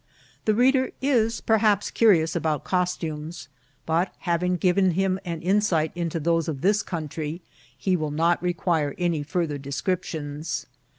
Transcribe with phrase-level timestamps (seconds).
[0.45, 3.49] The reader is perhaps curious about costumes;
[3.85, 7.43] but having given hin^ an insight into those of this country,
[7.77, 10.65] he will not require any far ther descriptions.